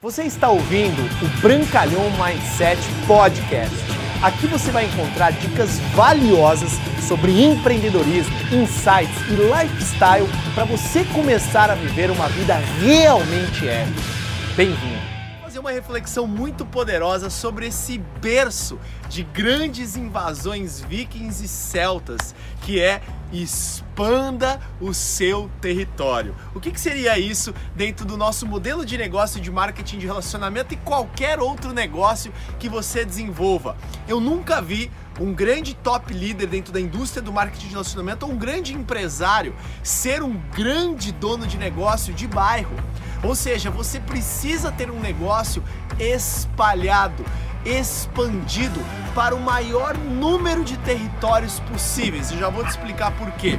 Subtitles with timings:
[0.00, 3.74] Você está ouvindo o Brancalhão Mindset Podcast.
[4.22, 6.70] Aqui você vai encontrar dicas valiosas
[7.08, 14.00] sobre empreendedorismo, insights e lifestyle para você começar a viver uma vida realmente épica.
[14.56, 15.02] Bem-vindo!
[15.42, 18.78] Fazer uma reflexão muito poderosa sobre esse berço
[19.08, 23.00] de grandes invasões vikings e celtas, que é
[23.32, 26.34] expanda o seu território.
[26.54, 30.74] O que, que, seria isso dentro do nosso modelo de negócio de marketing de relacionamento
[30.74, 33.76] e qualquer outro negócio que você desenvolva?
[34.06, 38.32] Eu nunca vi um grande top líder dentro da indústria do marketing de relacionamento ou
[38.32, 42.76] um grande empresário ser um grande dono de negócio de bairro.
[43.22, 45.62] Ou seja, você precisa ter um negócio
[45.98, 47.24] espalhado
[47.64, 48.80] expandido
[49.14, 52.30] para o maior número de territórios possíveis.
[52.30, 53.58] E já vou te explicar por quê.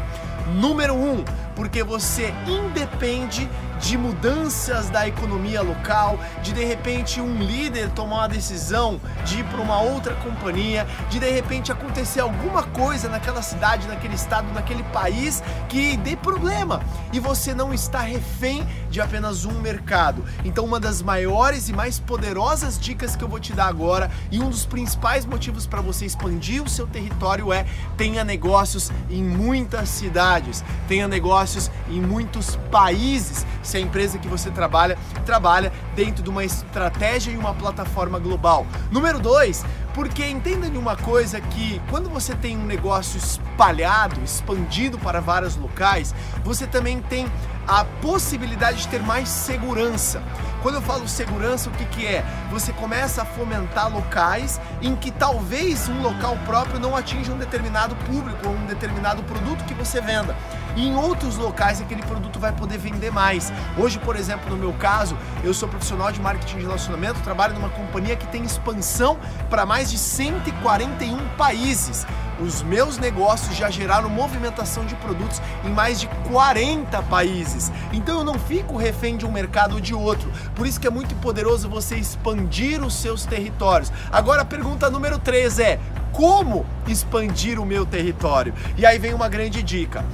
[0.55, 1.23] Número um,
[1.59, 3.49] porque você independe
[3.81, 9.43] de mudanças da economia local, de de repente um líder tomar uma decisão de ir
[9.45, 14.83] para uma outra companhia, de de repente acontecer alguma coisa naquela cidade, naquele estado, naquele
[14.83, 20.23] país que dê problema e você não está refém de apenas um mercado.
[20.45, 24.39] Então, uma das maiores e mais poderosas dicas que eu vou te dar agora e
[24.39, 27.66] um dos principais motivos para você expandir o seu território é
[27.97, 31.48] tenha negócios em muitas cidades, tenha negócios
[31.89, 37.38] em muitos países se a empresa que você trabalha trabalha dentro de uma estratégia e
[37.38, 38.66] uma plataforma global.
[38.91, 44.97] Número dois, porque entenda de uma coisa que quando você tem um negócio espalhado, expandido
[44.97, 47.28] para vários locais, você também tem
[47.67, 50.23] a possibilidade de ter mais segurança.
[50.61, 52.25] Quando eu falo segurança, o que, que é?
[52.52, 57.95] Você começa a fomentar locais em que talvez um local próprio não atinja um determinado
[57.95, 60.36] público ou um determinado produto que você venda.
[60.75, 63.52] E em outros locais aquele produto vai poder vender mais.
[63.78, 67.70] Hoje, por exemplo, no meu caso, eu sou profissional de marketing de relacionamento, trabalho numa
[67.70, 69.17] companhia que tem expansão
[69.50, 72.06] para mais de 141 países.
[72.42, 77.69] Os meus negócios já geraram movimentação de produtos em mais de 40 países.
[77.91, 80.31] Então eu não fico refém de um mercado ou de outro.
[80.56, 83.91] Por isso que é muito poderoso você expandir os seus territórios.
[84.09, 85.79] Agora a pergunta número 3 é:
[86.13, 88.53] como expandir o meu território?
[88.78, 90.06] E aí vem uma grande dica.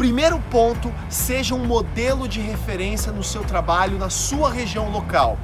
[0.00, 5.36] Primeiro ponto, seja um modelo de referência no seu trabalho, na sua região local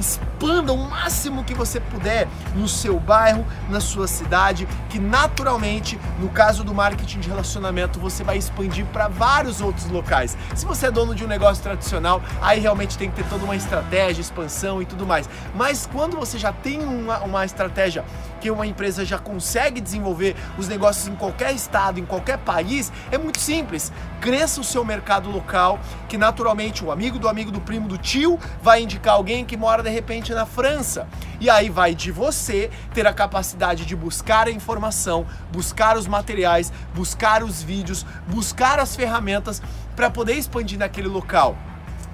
[0.00, 6.30] expanda o máximo que você puder no seu bairro, na sua cidade, que naturalmente, no
[6.30, 10.36] caso do marketing de relacionamento, você vai expandir para vários outros locais.
[10.54, 13.54] Se você é dono de um negócio tradicional, aí realmente tem que ter toda uma
[13.54, 15.28] estratégia, expansão e tudo mais.
[15.54, 18.04] Mas quando você já tem uma, uma estratégia
[18.40, 23.18] que uma empresa já consegue desenvolver os negócios em qualquer estado, em qualquer país, é
[23.18, 23.92] muito simples.
[24.20, 25.78] Cresça o seu mercado local,
[26.08, 29.82] que naturalmente o amigo do amigo do primo do tio vai indicar alguém que mora
[29.82, 31.06] de repente na França.
[31.40, 36.72] E aí vai de você ter a capacidade de buscar a informação, buscar os materiais,
[36.94, 39.62] buscar os vídeos, buscar as ferramentas
[39.94, 41.56] para poder expandir naquele local.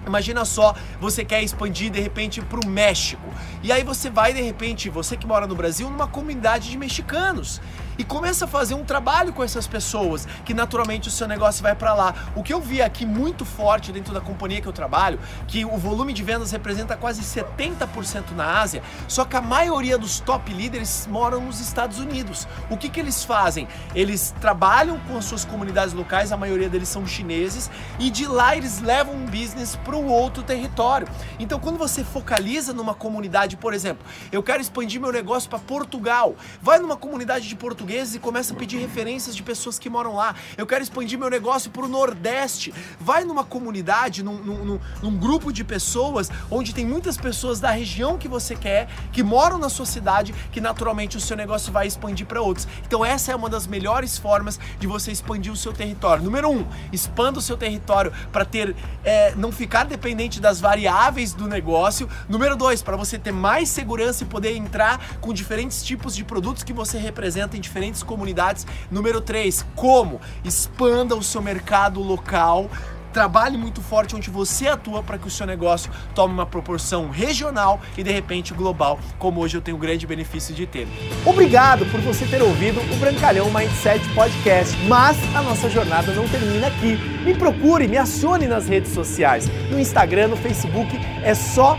[0.06, 3.22] Imagina só, você quer expandir de repente para o México.
[3.62, 7.61] E aí você vai de repente, você que mora no Brasil, numa comunidade de mexicanos
[7.99, 11.75] e começa a fazer um trabalho com essas pessoas, que naturalmente o seu negócio vai
[11.75, 12.15] para lá.
[12.34, 15.77] O que eu vi aqui muito forte dentro da companhia que eu trabalho, que o
[15.77, 21.07] volume de vendas representa quase 70% na Ásia, só que a maioria dos top líderes
[21.11, 22.47] moram nos Estados Unidos.
[22.71, 23.67] O que, que eles fazem?
[23.95, 28.57] Eles trabalham com as suas comunidades locais, a maioria deles são chineses, e de lá
[28.57, 31.09] eles levam um business para o outro território.
[31.39, 36.34] Então, quando você focaliza numa comunidade, por exemplo, eu quero expandir meu negócio para Portugal,
[36.61, 40.16] vai numa comunidade de Portugal portugueses e começa a pedir referências de pessoas que moram
[40.16, 40.34] lá.
[40.56, 42.74] Eu quero expandir meu negócio para o Nordeste.
[42.98, 48.19] Vai numa comunidade, num, num, num, grupo de pessoas onde tem muitas pessoas da região
[48.19, 52.26] que você quer, que moram na sua cidade, que naturalmente o seu negócio vai expandir
[52.26, 52.66] para outros.
[52.84, 56.24] Então essa é uma das melhores formas de você expandir o seu território.
[56.24, 58.74] Número um, expanda o seu território para ter,
[59.04, 62.08] é, não ficar dependente das variáveis do negócio.
[62.28, 66.65] Número dois, para você ter mais segurança e poder entrar com diferentes tipos de produtos
[66.65, 68.67] que você representa em diferentes diferentes comunidades.
[68.91, 70.19] Número 3, como?
[70.43, 72.71] Expanda o seu mercado local
[73.17, 77.81] trabalhe muito forte onde você atua para que o seu negócio tome uma proporção regional
[77.97, 80.87] e de repente global, como hoje eu tenho o grande benefício de ter.
[81.25, 86.67] Obrigado por você ter ouvido o Brancalhão Mindset Podcast, mas a nossa jornada não termina
[86.67, 86.99] aqui.
[87.25, 91.78] Me procure, me acione nas redes sociais, no Instagram, no Facebook, é só